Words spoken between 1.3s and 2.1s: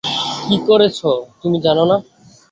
তুমি জান না?